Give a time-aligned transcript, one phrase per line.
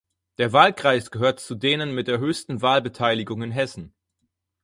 [0.39, 3.93] Der Wahlkreis gehört zu denen mit der höchsten Wahlbeteiligung in Hessen.